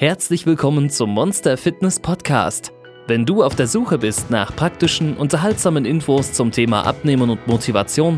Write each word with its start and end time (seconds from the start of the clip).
Herzlich 0.00 0.46
willkommen 0.46 0.88
zum 0.88 1.10
Monster 1.10 1.58
Fitness 1.58 2.00
Podcast. 2.00 2.72
Wenn 3.06 3.26
du 3.26 3.42
auf 3.42 3.54
der 3.54 3.66
Suche 3.66 3.98
bist 3.98 4.30
nach 4.30 4.56
praktischen, 4.56 5.14
unterhaltsamen 5.14 5.84
Infos 5.84 6.32
zum 6.32 6.52
Thema 6.52 6.86
Abnehmen 6.86 7.28
und 7.28 7.46
Motivation, 7.46 8.16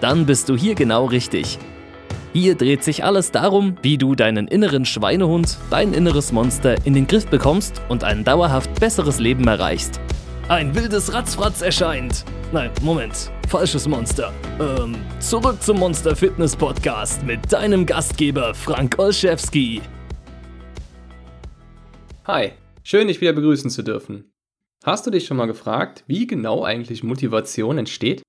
dann 0.00 0.24
bist 0.24 0.48
du 0.48 0.56
hier 0.56 0.76
genau 0.76 1.06
richtig. 1.06 1.58
Hier 2.32 2.54
dreht 2.54 2.84
sich 2.84 3.02
alles 3.02 3.32
darum, 3.32 3.76
wie 3.82 3.98
du 3.98 4.14
deinen 4.14 4.46
inneren 4.46 4.84
Schweinehund, 4.84 5.58
dein 5.68 5.94
inneres 5.94 6.30
Monster 6.30 6.76
in 6.86 6.94
den 6.94 7.08
Griff 7.08 7.26
bekommst 7.26 7.82
und 7.88 8.04
ein 8.04 8.22
dauerhaft 8.22 8.78
besseres 8.78 9.18
Leben 9.18 9.48
erreichst. 9.48 9.98
Ein 10.46 10.76
wildes 10.76 11.12
Ratzfratz 11.12 11.60
erscheint. 11.60 12.24
Nein, 12.52 12.70
Moment, 12.82 13.32
falsches 13.48 13.88
Monster. 13.88 14.32
Ähm, 14.60 14.94
zurück 15.18 15.60
zum 15.60 15.80
Monster 15.80 16.14
Fitness 16.14 16.54
Podcast 16.54 17.24
mit 17.24 17.52
deinem 17.52 17.84
Gastgeber 17.84 18.54
Frank 18.54 18.94
Olszewski. 18.96 19.82
Hi, 22.26 22.54
schön 22.82 23.06
dich 23.06 23.20
wieder 23.20 23.34
begrüßen 23.34 23.70
zu 23.70 23.84
dürfen. 23.84 24.32
Hast 24.82 25.06
du 25.06 25.12
dich 25.12 25.26
schon 25.26 25.36
mal 25.36 25.46
gefragt, 25.46 26.02
wie 26.08 26.26
genau 26.26 26.64
eigentlich 26.64 27.04
Motivation 27.04 27.78
entsteht? 27.78 28.20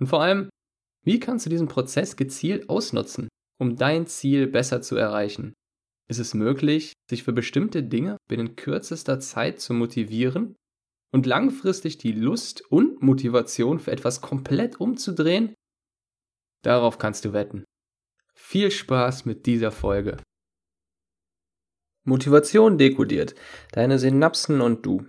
Und 0.00 0.08
vor 0.08 0.20
allem, 0.20 0.50
wie 1.04 1.20
kannst 1.20 1.46
du 1.46 1.50
diesen 1.50 1.68
Prozess 1.68 2.16
gezielt 2.16 2.68
ausnutzen, 2.68 3.28
um 3.60 3.76
dein 3.76 4.08
Ziel 4.08 4.48
besser 4.48 4.82
zu 4.82 4.96
erreichen? 4.96 5.52
Ist 6.08 6.18
es 6.18 6.34
möglich, 6.34 6.92
sich 7.08 7.22
für 7.22 7.32
bestimmte 7.32 7.84
Dinge 7.84 8.16
binnen 8.28 8.56
kürzester 8.56 9.20
Zeit 9.20 9.60
zu 9.60 9.74
motivieren 9.74 10.56
und 11.12 11.24
langfristig 11.24 11.98
die 11.98 12.10
Lust 12.10 12.64
und 12.68 13.00
Motivation 13.00 13.78
für 13.78 13.92
etwas 13.92 14.22
komplett 14.22 14.80
umzudrehen? 14.80 15.54
Darauf 16.64 16.98
kannst 16.98 17.24
du 17.24 17.32
wetten. 17.32 17.64
Viel 18.34 18.72
Spaß 18.72 19.24
mit 19.24 19.46
dieser 19.46 19.70
Folge. 19.70 20.16
Motivation 22.06 22.78
dekodiert. 22.78 23.34
Deine 23.72 23.98
Synapsen 23.98 24.60
und 24.60 24.86
du. 24.86 25.04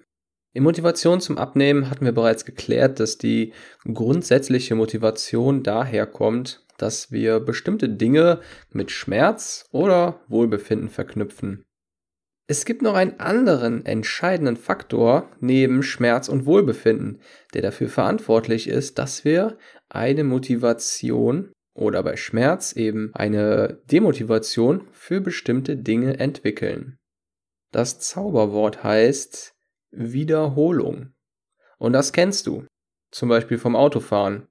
In 0.53 0.63
Motivation 0.63 1.21
zum 1.21 1.37
Abnehmen 1.37 1.91
hatten 1.91 2.05
wir 2.05 2.11
bereits 2.11 2.43
geklärt, 2.43 2.99
dass 2.99 3.19
die 3.19 3.53
grundsätzliche 3.85 4.73
Motivation 4.73 5.61
daher 5.61 6.07
kommt, 6.07 6.65
dass 6.77 7.11
wir 7.11 7.39
bestimmte 7.39 7.87
Dinge 7.87 8.41
mit 8.71 8.89
Schmerz 8.89 9.65
oder 9.71 10.21
Wohlbefinden 10.27 10.89
verknüpfen. 10.89 11.65
Es 12.47 12.65
gibt 12.65 12.81
noch 12.81 12.95
einen 12.95 13.19
anderen 13.19 13.85
entscheidenden 13.85 14.57
Faktor 14.57 15.29
neben 15.39 15.83
Schmerz 15.83 16.29
und 16.29 16.47
Wohlbefinden, 16.47 17.21
der 17.53 17.61
dafür 17.61 17.89
verantwortlich 17.89 18.67
ist, 18.67 18.97
dass 18.97 19.23
wir 19.23 19.59
eine 19.89 20.23
Motivation 20.23 21.51
oder 21.77 22.03
bei 22.03 22.17
Schmerz 22.17 22.73
eben 22.73 23.11
eine 23.13 23.79
Demotivation 23.85 24.87
für 24.91 25.21
bestimmte 25.21 25.77
Dinge 25.77 26.19
entwickeln. 26.19 26.97
Das 27.71 27.99
Zauberwort 27.99 28.83
heißt 28.83 29.53
Wiederholung. 29.91 31.13
Und 31.77 31.93
das 31.93 32.11
kennst 32.11 32.47
du, 32.47 32.65
zum 33.11 33.29
Beispiel 33.29 33.59
vom 33.59 33.75
Autofahren. 33.75 34.47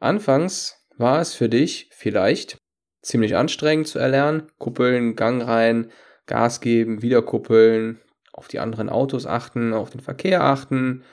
Anfangs 0.00 0.86
war 0.96 1.20
es 1.20 1.34
für 1.34 1.48
dich 1.48 1.90
vielleicht 1.92 2.56
ziemlich 3.02 3.36
anstrengend 3.36 3.88
zu 3.88 3.98
erlernen, 3.98 4.50
kuppeln, 4.58 5.16
Gang 5.16 5.46
rein, 5.46 5.90
Gas 6.26 6.60
geben, 6.60 7.02
wieder 7.02 7.22
kuppeln, 7.22 8.00
auf 8.32 8.48
die 8.48 8.58
anderen 8.58 8.88
Autos 8.88 9.26
achten, 9.26 9.74
auf 9.74 9.90
den 9.90 10.00
Verkehr 10.00 10.42
achten, 10.42 11.04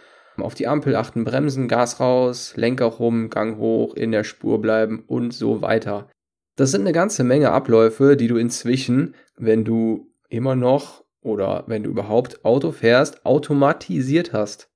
auf 0.44 0.56
die 0.56 0.68
Ampel 0.68 0.96
achten, 0.96 1.24
bremsen, 1.24 1.68
Gas 1.68 2.00
raus, 2.00 2.54
Lenker 2.56 2.86
rum, 2.86 3.30
Gang 3.30 3.58
hoch, 3.58 3.94
in 3.96 4.12
der 4.12 4.24
Spur 4.24 4.62
bleiben 4.62 5.04
und 5.08 5.34
so 5.34 5.62
weiter. 5.62 6.10
Das 6.56 6.72
sind 6.72 6.82
eine 6.82 6.94
ganze 6.94 7.24
Menge 7.24 7.52
Abläufe, 7.52 8.18
die 8.18 8.28
du 8.28 8.38
inzwischen, 8.38 9.16
wenn 9.36 9.64
du 9.64 10.12
immer 10.30 10.56
noch 10.56 11.04
oder 11.22 11.64
wenn 11.68 11.84
du 11.84 11.90
überhaupt 11.90 12.44
Auto 12.46 12.72
fährst, 12.72 13.26
automatisiert 13.26 14.34
hast. 14.34 14.70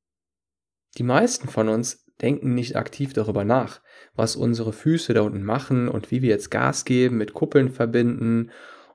Die 0.97 1.03
meisten 1.03 1.47
von 1.47 1.69
uns 1.69 2.05
denken 2.21 2.53
nicht 2.53 2.75
aktiv 2.75 3.13
darüber 3.13 3.43
nach, 3.43 3.81
was 4.15 4.35
unsere 4.35 4.73
Füße 4.73 5.13
da 5.13 5.21
unten 5.21 5.43
machen 5.43 5.87
und 5.87 6.11
wie 6.11 6.21
wir 6.21 6.29
jetzt 6.29 6.51
Gas 6.51 6.85
geben, 6.85 7.17
mit 7.17 7.33
Kuppeln 7.33 7.69
verbinden 7.69 8.51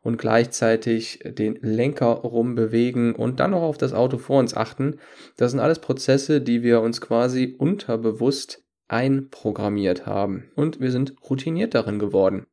und 0.06 0.18
gleichzeitig 0.18 1.18
den 1.24 1.58
Lenker 1.62 2.06
rumbewegen 2.06 3.12
und 3.16 3.40
dann 3.40 3.50
noch 3.50 3.62
auf 3.62 3.76
das 3.76 3.92
Auto 3.92 4.18
vor 4.18 4.38
uns 4.38 4.56
achten. 4.56 5.00
Das 5.36 5.50
sind 5.50 5.58
alles 5.58 5.80
Prozesse, 5.80 6.40
die 6.40 6.62
wir 6.62 6.80
uns 6.80 7.00
quasi 7.00 7.56
unterbewusst 7.58 8.62
einprogrammiert 8.86 10.06
haben 10.06 10.48
und 10.54 10.78
wir 10.78 10.92
sind 10.92 11.16
routiniert 11.28 11.74
darin 11.74 11.98
geworden. 11.98 12.46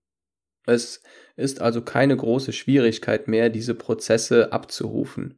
Es 0.65 1.03
ist 1.35 1.61
also 1.61 1.83
keine 1.83 2.17
große 2.17 2.53
Schwierigkeit 2.53 3.27
mehr, 3.27 3.51
diese 3.51 3.75
Prozesse 3.75 4.51
abzurufen. 4.51 5.37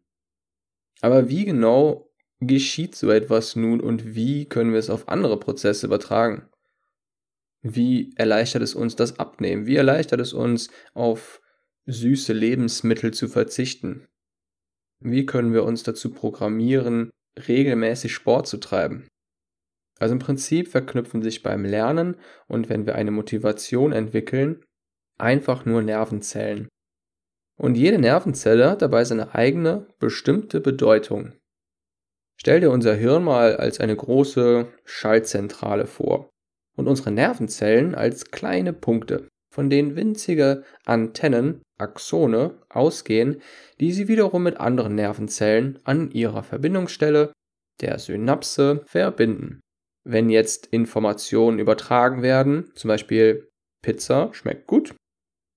Aber 1.02 1.28
wie 1.28 1.44
genau 1.44 2.10
geschieht 2.40 2.96
so 2.96 3.12
etwas 3.12 3.58
nun 3.58 3.82
und 3.82 4.16
wie 4.16 4.46
können 4.46 4.72
wir 4.72 4.80
es 4.80 4.90
auf 4.90 5.10
andere 5.10 5.38
Prozesse 5.38 5.86
übertragen? 5.86 6.48
Wie 7.62 8.14
erleichtert 8.16 8.62
es 8.62 8.74
uns 8.74 8.96
das 8.96 9.20
Abnehmen? 9.20 9.66
Wie 9.66 9.76
erleichtert 9.76 10.22
es 10.22 10.32
uns 10.32 10.70
auf 10.94 11.42
süße 11.88 12.34
Lebensmittel 12.34 13.14
zu 13.14 13.28
verzichten? 13.28 14.08
Wie 15.00 15.26
können 15.26 15.54
wir 15.54 15.64
uns 15.64 15.84
dazu 15.84 16.12
programmieren, 16.12 17.12
regelmäßig 17.48 18.14
Sport 18.14 18.48
zu 18.48 18.58
treiben? 18.58 19.08
Also 20.00 20.14
im 20.14 20.20
Prinzip 20.20 20.68
verknüpfen 20.68 21.22
sich 21.22 21.44
beim 21.44 21.64
Lernen 21.64 22.16
und 22.48 22.70
wenn 22.70 22.86
wir 22.86 22.96
eine 22.96 23.12
Motivation 23.12 23.92
entwickeln, 23.92 24.64
einfach 25.18 25.66
nur 25.66 25.82
Nervenzellen. 25.84 26.68
Und 27.58 27.76
jede 27.76 28.00
Nervenzelle 28.00 28.70
hat 28.70 28.82
dabei 28.82 29.06
seine 29.06 29.36
eigene, 29.36 29.88
bestimmte 30.00 30.60
Bedeutung. 30.60 31.34
Stell 32.38 32.60
dir 32.60 32.72
unser 32.72 32.96
Hirn 32.96 33.24
mal 33.24 33.56
als 33.56 33.80
eine 33.80 33.96
große 33.96 34.68
Schaltzentrale 34.84 35.86
vor 35.86 36.32
und 36.76 36.88
unsere 36.88 37.12
Nervenzellen 37.12 37.96
als 37.96 38.32
kleine 38.32 38.74
Punkte 38.74 39.30
von 39.56 39.70
denen 39.70 39.96
winzige 39.96 40.66
Antennen, 40.84 41.62
Axone, 41.78 42.60
ausgehen, 42.68 43.42
die 43.80 43.94
sie 43.94 44.10
wiederum 44.10 44.44
mit 44.44 44.60
anderen 44.60 44.96
Nervenzellen 44.96 45.80
an 45.86 46.12
ihrer 46.12 46.44
Verbindungsstelle, 46.44 47.32
der 47.80 47.98
Synapse, 47.98 48.84
verbinden. 48.86 49.62
Wenn 50.04 50.30
jetzt 50.30 50.68
Informationen 50.68 51.60
übertragen 51.60 52.22
werden, 52.22 52.70
zum 52.76 52.90
Beispiel 52.90 53.48
Pizza 53.82 54.30
schmeckt 54.34 54.68
gut, 54.68 54.94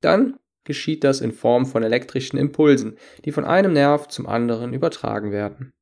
dann 0.00 0.38
geschieht 0.64 1.02
das 1.02 1.20
in 1.20 1.32
Form 1.32 1.66
von 1.66 1.82
elektrischen 1.82 2.38
Impulsen, 2.38 2.98
die 3.24 3.32
von 3.32 3.44
einem 3.44 3.72
Nerv 3.72 4.06
zum 4.06 4.28
anderen 4.28 4.74
übertragen 4.74 5.32
werden. 5.32 5.72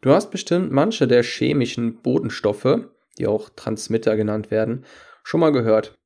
Du 0.00 0.10
hast 0.10 0.30
bestimmt 0.30 0.72
manche 0.72 1.06
der 1.06 1.22
chemischen 1.22 2.00
Botenstoffe, 2.00 2.88
die 3.18 3.26
auch 3.26 3.50
Transmitter 3.50 4.16
genannt 4.16 4.50
werden, 4.50 4.86
schon 5.22 5.40
mal 5.40 5.52
gehört. 5.52 5.99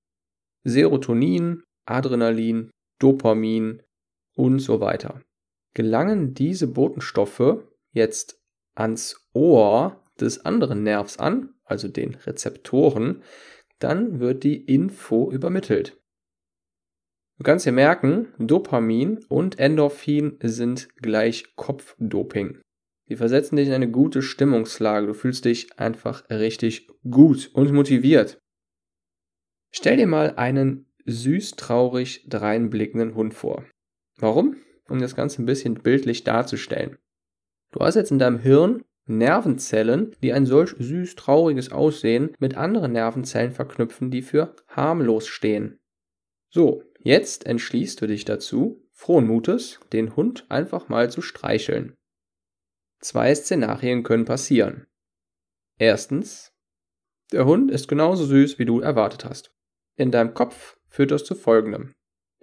Serotonin, 0.65 1.63
Adrenalin, 1.87 2.71
Dopamin 2.99 3.83
und 4.35 4.59
so 4.59 4.81
weiter. 4.81 5.21
Gelangen 5.75 6.35
diese 6.35 6.67
Botenstoffe 6.69 7.65
jetzt 7.93 8.41
ans 8.75 9.29
Ohr 9.33 10.03
des 10.21 10.45
anderen 10.45 10.83
Nervs 10.83 11.19
an, 11.19 11.55
also 11.65 11.89
den 11.89 12.15
Rezeptoren, 12.15 13.23
dann 13.79 14.21
wird 14.21 14.45
die 14.45 14.65
Info 14.65 15.31
übermittelt. 15.31 16.01
Du 17.39 17.43
kannst 17.43 17.67
dir 17.67 17.73
merken, 17.73 18.29
Dopamin 18.39 19.25
und 19.29 19.59
Endorphin 19.59 20.39
sind 20.43 20.89
gleich 20.97 21.57
Kopfdoping. 21.57 22.61
Die 23.09 23.17
versetzen 23.17 23.57
dich 23.57 23.69
in 23.69 23.75
eine 23.75 23.91
gute 23.91 24.23
Stimmungslage. 24.23 25.09
Du 25.09 25.15
fühlst 25.15 25.45
dich 25.45 25.79
einfach 25.79 26.29
richtig 26.31 26.89
gut 27.11 27.51
und 27.53 27.73
motiviert. 27.73 28.39
Stell 29.77 29.97
dir 29.97 30.07
mal 30.07 30.37
einen 30.37 30.87
süß-traurig 31.05 32.27
dreinblickenden 32.29 33.17
Hund 33.17 33.35
vor. 33.35 33.65
Warum? 34.17 34.57
Um 34.89 35.01
das 35.01 35.17
Ganze 35.17 35.43
ein 35.43 35.47
bisschen 35.47 35.75
bildlich 35.75 36.23
darzustellen. 36.23 36.97
Du 37.73 37.81
hast 37.81 37.97
jetzt 37.97 38.13
in 38.13 38.21
deinem 38.21 38.39
Hirn 38.39 38.85
Nervenzellen, 39.07 40.15
die 40.23 40.33
ein 40.33 40.47
solch 40.47 40.77
süß-trauriges 40.79 41.73
Aussehen 41.73 42.37
mit 42.39 42.57
anderen 42.57 42.93
Nervenzellen 42.93 43.51
verknüpfen, 43.51 44.13
die 44.13 44.23
für 44.23 44.55
harmlos 44.69 45.27
stehen. 45.27 45.81
So, 46.51 46.85
jetzt 47.01 47.45
entschließt 47.45 48.01
du 48.01 48.07
dich 48.07 48.25
dazu, 48.25 48.81
frohen 48.93 49.27
Mutes, 49.27 49.81
den 49.93 50.15
Hund 50.15 50.47
einfach 50.51 50.89
mal 50.89 51.11
zu 51.11 51.21
streicheln. 51.21 51.95
Zwei 53.01 53.35
Szenarien 53.35 54.05
können 54.05 54.25
passieren. 54.25 54.87
Erstens, 55.79 56.53
der 57.33 57.45
Hund 57.45 57.73
ist 57.73 57.89
genauso 57.89 58.25
süß, 58.25 58.61
wie 58.61 58.67
du 58.67 58.79
erwartet 58.79 59.25
hast. 59.25 59.51
In 59.97 60.11
deinem 60.11 60.35
Kopf 60.35 60.77
führt 60.89 61.11
das 61.11 61.25
zu 61.25 61.35
folgendem. 61.35 61.95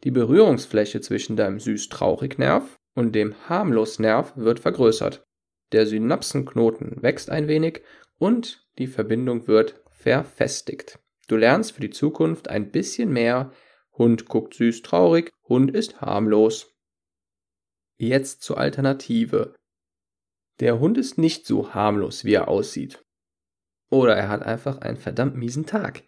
Die 0.03 0.11
Berührungsfläche 0.11 1.01
zwischen 1.01 1.35
deinem 1.35 1.59
süß-traurig-Nerv 1.59 2.77
und 2.95 3.13
dem 3.13 3.35
harmlos-Nerv 3.47 4.33
wird 4.35 4.59
vergrößert. 4.59 5.23
Der 5.71 5.85
Synapsenknoten 5.85 7.01
wächst 7.01 7.29
ein 7.29 7.47
wenig 7.47 7.81
und 8.17 8.67
die 8.77 8.87
Verbindung 8.87 9.47
wird 9.47 9.81
verfestigt. 9.89 10.99
Du 11.27 11.35
lernst 11.37 11.73
für 11.73 11.81
die 11.81 11.91
Zukunft 11.91 12.49
ein 12.49 12.71
bisschen 12.71 13.11
mehr. 13.11 13.51
Hund 13.97 14.27
guckt 14.27 14.53
süß 14.55 14.81
traurig, 14.81 15.31
Hund 15.47 15.71
ist 15.71 16.01
harmlos. 16.01 16.73
Jetzt 17.97 18.41
zur 18.41 18.57
Alternative. 18.57 19.55
Der 20.59 20.79
Hund 20.79 20.97
ist 20.97 21.17
nicht 21.17 21.45
so 21.45 21.73
harmlos, 21.73 22.25
wie 22.25 22.33
er 22.33 22.47
aussieht. 22.47 23.03
Oder 23.89 24.15
er 24.15 24.29
hat 24.29 24.43
einfach 24.43 24.79
einen 24.79 24.97
verdammt 24.97 25.35
miesen 25.35 25.65
Tag. 25.65 26.03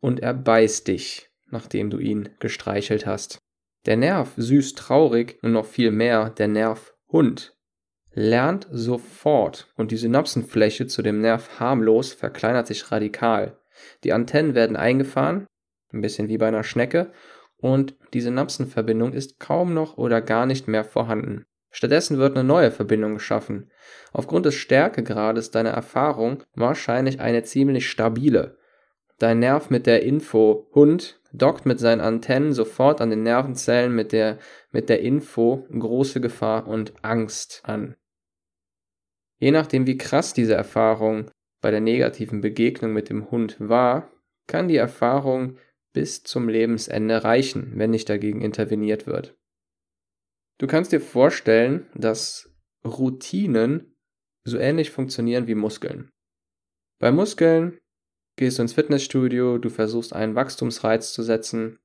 Und 0.00 0.20
er 0.20 0.34
beißt 0.34 0.88
dich, 0.88 1.30
nachdem 1.50 1.90
du 1.90 1.98
ihn 1.98 2.30
gestreichelt 2.38 3.06
hast. 3.06 3.38
Der 3.86 3.96
Nerv 3.96 4.32
süß 4.36 4.74
traurig 4.74 5.38
und 5.42 5.52
noch 5.52 5.66
viel 5.66 5.90
mehr 5.90 6.30
der 6.30 6.48
Nerv 6.48 6.94
Hund 7.08 7.54
lernt 8.12 8.66
sofort 8.70 9.72
und 9.76 9.90
die 9.90 9.96
Synapsenfläche 9.96 10.86
zu 10.86 11.02
dem 11.02 11.20
Nerv 11.20 11.60
harmlos 11.60 12.12
verkleinert 12.12 12.66
sich 12.66 12.90
radikal. 12.90 13.58
Die 14.04 14.12
Antennen 14.12 14.54
werden 14.54 14.76
eingefahren, 14.76 15.46
ein 15.92 16.00
bisschen 16.00 16.28
wie 16.28 16.38
bei 16.38 16.48
einer 16.48 16.64
Schnecke, 16.64 17.12
und 17.56 17.94
die 18.14 18.20
Synapsenverbindung 18.20 19.12
ist 19.12 19.38
kaum 19.38 19.74
noch 19.74 19.98
oder 19.98 20.22
gar 20.22 20.46
nicht 20.46 20.66
mehr 20.66 20.84
vorhanden. 20.84 21.44
Stattdessen 21.70 22.18
wird 22.18 22.36
eine 22.36 22.46
neue 22.46 22.70
Verbindung 22.70 23.14
geschaffen. 23.14 23.70
Aufgrund 24.12 24.46
des 24.46 24.54
Stärkegrades 24.54 25.50
deiner 25.50 25.70
Erfahrung 25.70 26.42
wahrscheinlich 26.54 27.20
eine 27.20 27.44
ziemlich 27.44 27.88
stabile. 27.88 28.58
Dein 29.20 29.40
Nerv 29.40 29.68
mit 29.68 29.86
der 29.86 30.02
Info 30.02 30.66
Hund 30.74 31.20
dockt 31.34 31.66
mit 31.66 31.78
seinen 31.78 32.00
Antennen 32.00 32.54
sofort 32.54 33.02
an 33.02 33.10
den 33.10 33.22
Nervenzellen 33.22 33.94
mit 33.94 34.12
der, 34.12 34.38
mit 34.72 34.88
der 34.88 35.00
Info 35.00 35.66
große 35.70 36.22
Gefahr 36.22 36.66
und 36.66 36.94
Angst 37.04 37.60
an. 37.64 37.96
Je 39.38 39.50
nachdem, 39.50 39.86
wie 39.86 39.98
krass 39.98 40.32
diese 40.32 40.54
Erfahrung 40.54 41.30
bei 41.60 41.70
der 41.70 41.82
negativen 41.82 42.40
Begegnung 42.40 42.94
mit 42.94 43.10
dem 43.10 43.30
Hund 43.30 43.56
war, 43.60 44.10
kann 44.46 44.68
die 44.68 44.78
Erfahrung 44.78 45.58
bis 45.92 46.22
zum 46.22 46.48
Lebensende 46.48 47.22
reichen, 47.22 47.72
wenn 47.74 47.90
nicht 47.90 48.08
dagegen 48.08 48.40
interveniert 48.40 49.06
wird. 49.06 49.36
Du 50.56 50.66
kannst 50.66 50.92
dir 50.92 51.00
vorstellen, 51.00 51.86
dass 51.94 52.50
Routinen 52.86 53.94
so 54.44 54.56
ähnlich 54.56 54.90
funktionieren 54.90 55.46
wie 55.46 55.54
Muskeln. 55.54 56.08
Bei 56.98 57.12
Muskeln 57.12 57.78
gehst 58.36 58.58
du 58.58 58.62
ins 58.62 58.72
Fitnessstudio, 58.72 59.58
du 59.58 59.68
versuchst 59.68 60.12
einen 60.12 60.34
Wachstumsreiz 60.34 61.12
zu 61.12 61.22
setzen 61.22 61.78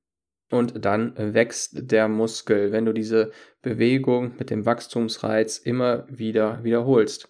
und 0.50 0.84
dann 0.84 1.14
wächst 1.16 1.90
der 1.90 2.08
Muskel, 2.08 2.72
wenn 2.72 2.84
du 2.84 2.92
diese 2.92 3.32
Bewegung 3.62 4.34
mit 4.38 4.50
dem 4.50 4.64
Wachstumsreiz 4.64 5.58
immer 5.58 6.06
wieder 6.08 6.62
wiederholst. 6.62 7.28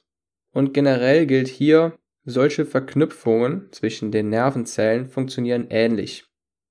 Und 0.53 0.75
generell 0.75 1.27
gilt 1.27 1.49
hier, 1.49 1.97
solche 2.25 2.67
Verknüpfungen 2.67 3.69
zwischen 3.73 4.11
den 4.11 4.29
Nervenzellen 4.29 5.07
funktionieren 5.07 5.69
ähnlich 5.71 6.27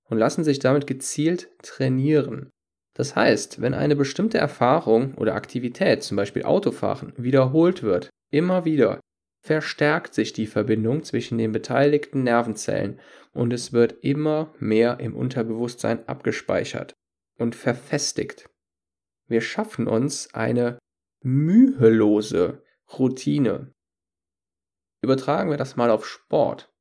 und 0.10 0.18
lassen 0.18 0.44
sich 0.44 0.60
damit 0.60 0.86
gezielt 0.86 1.50
trainieren. 1.62 2.52
Das 2.94 3.16
heißt, 3.16 3.62
wenn 3.62 3.74
eine 3.74 3.96
bestimmte 3.96 4.38
Erfahrung 4.38 5.16
oder 5.16 5.36
Aktivität, 5.36 6.04
zum 6.04 6.18
Beispiel 6.18 6.44
Autofahren, 6.44 7.14
wiederholt 7.18 7.84
wird, 7.84 8.10
immer 8.32 8.66
wieder, 8.66 9.00
verstärkt 9.46 10.16
sich 10.16 10.34
die 10.34 10.48
Verbindung 10.48 11.04
zwischen 11.04 11.38
den 11.38 11.52
beteiligten 11.52 12.24
Nervenzellen 12.24 13.00
und 13.32 13.54
es 13.54 13.74
wird 13.74 14.04
immer 14.04 14.52
mehr 14.58 15.00
im 15.00 15.16
Unterbewusstsein 15.16 16.08
abgespeichert 16.08 16.96
und 17.38 17.54
verfestigt. 17.54 18.50
Wir 19.28 19.42
schaffen 19.42 19.86
uns 19.88 20.34
eine 20.34 20.80
mühelose 21.22 22.64
Routine. 22.98 23.72
Übertragen 25.04 25.52
wir 25.52 25.58
das 25.58 25.76
mal 25.76 25.92
auf 25.92 26.08
Sport. 26.08 26.74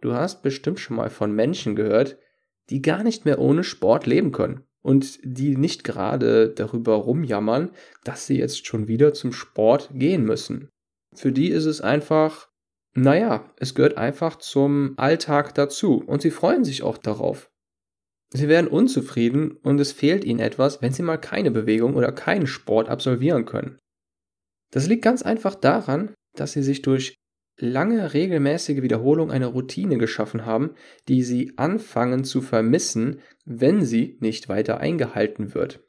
Du 0.00 0.14
hast 0.14 0.42
bestimmt 0.42 0.78
schon 0.78 0.96
mal 0.96 1.10
von 1.10 1.34
Menschen 1.34 1.74
gehört, 1.74 2.18
die 2.70 2.82
gar 2.82 3.02
nicht 3.02 3.24
mehr 3.24 3.40
ohne 3.40 3.64
Sport 3.64 4.06
leben 4.06 4.30
können 4.30 4.62
und 4.80 5.18
die 5.24 5.56
nicht 5.56 5.82
gerade 5.82 6.50
darüber 6.50 6.94
rumjammern, 6.94 7.72
dass 8.04 8.28
sie 8.28 8.38
jetzt 8.38 8.64
schon 8.64 8.86
wieder 8.86 9.12
zum 9.12 9.32
Sport 9.32 9.90
gehen 9.92 10.24
müssen. 10.24 10.71
Für 11.14 11.32
die 11.32 11.48
ist 11.48 11.66
es 11.66 11.80
einfach, 11.80 12.48
naja, 12.94 13.52
es 13.56 13.74
gehört 13.74 13.96
einfach 13.98 14.36
zum 14.36 14.94
Alltag 14.96 15.54
dazu 15.54 16.02
und 16.06 16.22
sie 16.22 16.30
freuen 16.30 16.64
sich 16.64 16.82
auch 16.82 16.98
darauf. 16.98 17.50
Sie 18.34 18.48
werden 18.48 18.68
unzufrieden 18.68 19.52
und 19.62 19.78
es 19.78 19.92
fehlt 19.92 20.24
ihnen 20.24 20.40
etwas, 20.40 20.80
wenn 20.80 20.92
sie 20.92 21.02
mal 21.02 21.18
keine 21.18 21.50
Bewegung 21.50 21.94
oder 21.94 22.12
keinen 22.12 22.46
Sport 22.46 22.88
absolvieren 22.88 23.44
können. 23.44 23.78
Das 24.70 24.86
liegt 24.86 25.02
ganz 25.02 25.22
einfach 25.22 25.54
daran, 25.54 26.14
dass 26.34 26.52
sie 26.52 26.62
sich 26.62 26.80
durch 26.80 27.14
lange 27.58 28.14
regelmäßige 28.14 28.80
Wiederholung 28.80 29.30
eine 29.30 29.46
Routine 29.46 29.98
geschaffen 29.98 30.46
haben, 30.46 30.74
die 31.08 31.22
sie 31.22 31.52
anfangen 31.58 32.24
zu 32.24 32.40
vermissen, 32.40 33.20
wenn 33.44 33.84
sie 33.84 34.16
nicht 34.20 34.48
weiter 34.48 34.78
eingehalten 34.78 35.54
wird. 35.54 35.84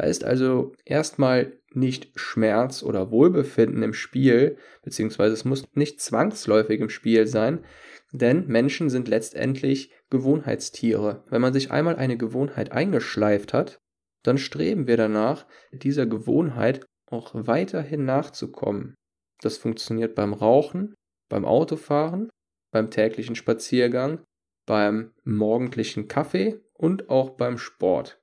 Da 0.00 0.06
ist 0.06 0.24
also 0.24 0.72
erstmal 0.86 1.58
nicht 1.74 2.10
Schmerz 2.14 2.82
oder 2.82 3.10
Wohlbefinden 3.10 3.82
im 3.82 3.92
Spiel, 3.92 4.56
beziehungsweise 4.82 5.34
es 5.34 5.44
muss 5.44 5.64
nicht 5.74 6.00
zwangsläufig 6.00 6.80
im 6.80 6.88
Spiel 6.88 7.26
sein, 7.26 7.66
denn 8.10 8.46
Menschen 8.46 8.88
sind 8.88 9.08
letztendlich 9.08 9.92
Gewohnheitstiere. 10.08 11.22
Wenn 11.28 11.42
man 11.42 11.52
sich 11.52 11.70
einmal 11.70 11.96
eine 11.96 12.16
Gewohnheit 12.16 12.72
eingeschleift 12.72 13.52
hat, 13.52 13.78
dann 14.22 14.38
streben 14.38 14.86
wir 14.86 14.96
danach, 14.96 15.46
dieser 15.70 16.06
Gewohnheit 16.06 16.86
auch 17.04 17.32
weiterhin 17.34 18.06
nachzukommen. 18.06 18.94
Das 19.42 19.58
funktioniert 19.58 20.14
beim 20.14 20.32
Rauchen, 20.32 20.94
beim 21.28 21.44
Autofahren, 21.44 22.30
beim 22.72 22.90
täglichen 22.90 23.36
Spaziergang, 23.36 24.24
beim 24.64 25.12
morgendlichen 25.24 26.08
Kaffee 26.08 26.58
und 26.72 27.10
auch 27.10 27.36
beim 27.36 27.58
Sport. 27.58 28.19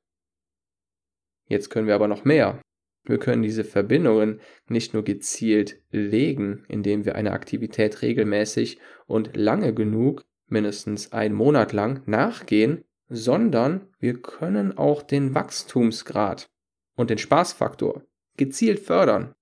Jetzt 1.47 1.69
können 1.69 1.87
wir 1.87 1.95
aber 1.95 2.07
noch 2.07 2.25
mehr. 2.25 2.61
Wir 3.03 3.19
können 3.19 3.41
diese 3.41 3.63
Verbindungen 3.63 4.41
nicht 4.67 4.93
nur 4.93 5.03
gezielt 5.03 5.81
legen, 5.91 6.65
indem 6.67 7.05
wir 7.05 7.15
eine 7.15 7.31
Aktivität 7.31 8.01
regelmäßig 8.01 8.79
und 9.05 9.35
lange 9.35 9.73
genug, 9.73 10.25
mindestens 10.47 11.13
einen 11.13 11.33
Monat 11.33 11.71
lang, 11.71 12.01
nachgehen, 12.05 12.83
sondern 13.07 13.87
wir 13.99 14.21
können 14.21 14.77
auch 14.77 15.01
den 15.01 15.33
Wachstumsgrad 15.33 16.49
und 16.95 17.09
den 17.09 17.17
Spaßfaktor 17.17 18.03
gezielt 18.35 18.79
fördern. 18.79 19.33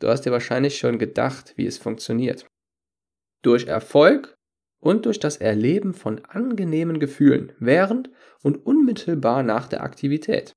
Du 0.00 0.08
hast 0.08 0.22
dir 0.22 0.32
wahrscheinlich 0.32 0.78
schon 0.78 0.98
gedacht, 0.98 1.54
wie 1.56 1.66
es 1.66 1.78
funktioniert. 1.78 2.50
Durch 3.42 3.68
Erfolg 3.68 4.36
und 4.80 5.06
durch 5.06 5.20
das 5.20 5.36
Erleben 5.36 5.94
von 5.94 6.24
angenehmen 6.24 6.98
Gefühlen 6.98 7.52
während 7.60 8.10
und 8.42 8.66
unmittelbar 8.66 9.44
nach 9.44 9.68
der 9.68 9.84
Aktivität. 9.84 10.56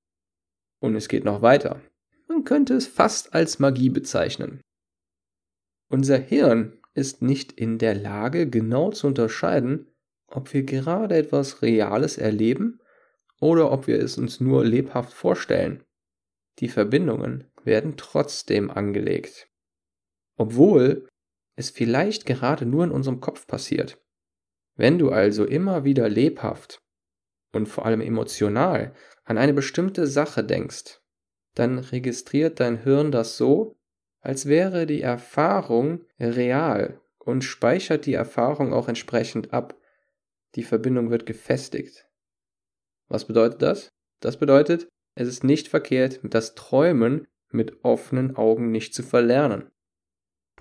Und 0.79 0.95
es 0.95 1.07
geht 1.07 1.25
noch 1.25 1.41
weiter. 1.41 1.81
Man 2.27 2.43
könnte 2.43 2.73
es 2.73 2.87
fast 2.87 3.33
als 3.33 3.59
Magie 3.59 3.89
bezeichnen. 3.89 4.61
Unser 5.89 6.17
Hirn 6.17 6.79
ist 6.93 7.21
nicht 7.21 7.51
in 7.51 7.77
der 7.77 7.95
Lage, 7.95 8.49
genau 8.49 8.91
zu 8.91 9.07
unterscheiden, 9.07 9.87
ob 10.27 10.53
wir 10.53 10.63
gerade 10.63 11.15
etwas 11.15 11.61
Reales 11.61 12.17
erleben 12.17 12.79
oder 13.39 13.71
ob 13.71 13.87
wir 13.87 13.99
es 13.99 14.17
uns 14.17 14.39
nur 14.39 14.65
lebhaft 14.65 15.13
vorstellen. 15.13 15.83
Die 16.59 16.69
Verbindungen 16.69 17.51
werden 17.63 17.95
trotzdem 17.97 18.71
angelegt. 18.71 19.47
Obwohl 20.37 21.07
es 21.55 21.69
vielleicht 21.69 22.25
gerade 22.25 22.65
nur 22.65 22.83
in 22.83 22.91
unserem 22.91 23.21
Kopf 23.21 23.47
passiert. 23.47 24.01
Wenn 24.75 24.99
du 24.99 25.09
also 25.09 25.45
immer 25.45 25.83
wieder 25.83 26.09
lebhaft 26.09 26.81
und 27.55 27.67
vor 27.67 27.85
allem 27.85 28.01
emotional 28.01 28.93
an 29.23 29.37
eine 29.37 29.53
bestimmte 29.53 30.07
Sache 30.07 30.43
denkst, 30.43 31.01
dann 31.55 31.79
registriert 31.79 32.59
dein 32.59 32.83
Hirn 32.83 33.11
das 33.11 33.37
so, 33.37 33.77
als 34.21 34.45
wäre 34.45 34.85
die 34.85 35.01
Erfahrung 35.01 36.05
real 36.19 36.99
und 37.17 37.43
speichert 37.43 38.05
die 38.05 38.13
Erfahrung 38.13 38.73
auch 38.73 38.87
entsprechend 38.87 39.53
ab. 39.53 39.75
Die 40.55 40.63
Verbindung 40.63 41.09
wird 41.09 41.25
gefestigt. 41.25 42.07
Was 43.07 43.25
bedeutet 43.25 43.61
das? 43.61 43.89
Das 44.19 44.37
bedeutet, 44.37 44.87
es 45.15 45.27
ist 45.27 45.43
nicht 45.43 45.67
verkehrt, 45.67 46.19
das 46.23 46.55
Träumen 46.55 47.27
mit 47.49 47.83
offenen 47.83 48.35
Augen 48.35 48.71
nicht 48.71 48.93
zu 48.93 49.03
verlernen. 49.03 49.71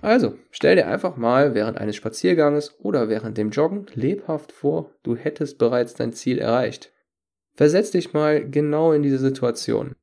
Also, 0.05 0.37
stell 0.51 0.75
dir 0.75 0.87
einfach 0.87 1.17
mal 1.17 1.55
während 1.55 1.79
eines 1.79 1.95
Spazierganges 1.95 2.79
oder 2.79 3.09
während 3.09 3.39
dem 3.39 3.49
Joggen 3.49 3.87
lebhaft 3.95 4.51
vor, 4.51 4.93
du 5.01 5.15
hättest 5.15 5.57
bereits 5.57 5.95
dein 5.95 6.13
Ziel 6.13 6.37
erreicht. 6.37 6.93
Versetz 7.55 7.89
dich 7.89 8.13
mal 8.13 8.47
genau 8.47 8.91
in 8.91 9.01
diese 9.01 9.17
Situation. 9.17 9.95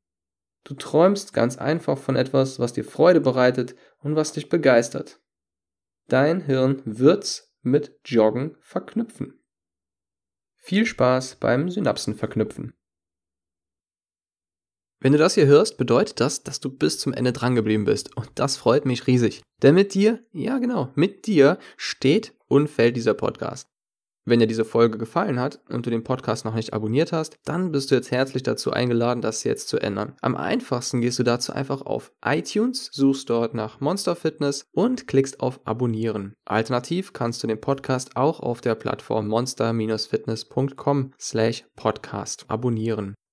Du 0.65 0.75
träumst 0.75 1.33
ganz 1.35 1.57
einfach 1.57 1.99
von 1.99 2.17
etwas, 2.17 2.59
was 2.59 2.73
dir 2.73 2.83
Freude 2.83 3.21
bereitet 3.21 3.77
und 4.01 4.17
was 4.17 4.33
dich 4.33 4.49
begeistert. 4.49 5.21
Dein 6.09 6.41
Hirn 6.41 6.83
wird's 6.85 7.55
mit 7.63 8.01
Joggen 8.05 8.57
verknüpfen. 8.59 9.39
Viel 10.57 10.85
Spaß 10.85 11.37
beim 11.37 11.71
Synapsen 11.71 12.17
verknüpfen. 12.17 12.75
Wenn 15.03 15.13
du 15.13 15.19
das 15.19 15.35
hier 15.35 15.47
hörst, 15.47 15.79
bedeutet 15.79 16.21
das, 16.21 16.45
dass 16.45 16.61
du 16.61 16.71
bis 16.71 17.01
zum 17.01 17.13
Ende 17.13 17.33
drangeblieben 17.33 17.85
bist. 17.85 18.17
Und 18.17 18.31
das 18.37 18.57
freut 18.57 18.87
mich 18.87 19.09
riesig. 19.09 19.43
Denn 19.61 19.75
mit 19.75 19.95
dir, 19.95 20.21
ja 20.33 20.59
genau, 20.59 20.91
mit 20.95 21.27
dir 21.27 21.59
steht 21.77 22.35
und 22.47 22.71
fällt 22.71 22.97
dieser 22.97 23.15
Podcast. 23.15 23.67
Wenn 24.25 24.39
dir 24.39 24.47
diese 24.47 24.65
Folge 24.65 24.99
gefallen 24.99 25.41
hat 25.41 25.59
und 25.69 25.85
du 25.85 25.91
den 25.91 26.05
Podcast 26.05 26.45
noch 26.45 26.55
nicht 26.55 26.73
abonniert 26.73 27.11
hast, 27.11 27.35
dann 27.45 27.73
bist 27.73 27.91
du 27.91 27.97
jetzt 27.97 28.13
herzlich 28.13 28.45
dazu 28.45 28.71
eingeladen, 28.71 29.23
das 29.23 29.43
jetzt 29.43 29.67
zu 29.67 29.81
ändern. 29.81 30.15
Am 30.21 30.37
einfachsten 30.37 31.01
gehst 31.01 31.19
du 31.19 31.25
dazu 31.25 31.53
einfach 31.53 31.83
auf 31.83 32.13
iTunes, 32.25 32.89
suchst 32.93 33.29
dort 33.29 33.55
nach 33.55 33.81
Monster 33.81 34.15
Fitness 34.15 34.67
und 34.71 35.09
klickst 35.09 35.41
auf 35.41 35.59
Abonnieren. 35.65 36.35
Alternativ 36.45 37.13
kannst 37.13 37.43
du 37.43 37.49
den 37.49 37.61
Podcast 37.61 38.17
auch 38.17 38.39
auf 38.39 38.61
der 38.61 38.77
Plattform 38.77 39.27
monster-fitness.com 39.27 41.13
slash 41.19 41.65
podcast 41.75 42.45
abonnieren. 42.47 43.17